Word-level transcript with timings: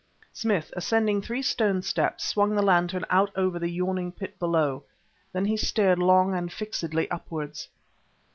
Smith, 0.33 0.73
ascending 0.75 1.21
three 1.21 1.43
stone 1.43 1.79
steps, 1.83 2.23
swung 2.27 2.55
the 2.55 2.63
lantern 2.63 3.05
out 3.11 3.29
over 3.35 3.59
the 3.59 3.69
yawning 3.69 4.11
pit 4.11 4.39
below; 4.39 4.83
then 5.31 5.45
he 5.45 5.55
stared 5.55 5.99
long 5.99 6.33
and 6.33 6.51
fixedly 6.51 7.07
upwards. 7.11 7.67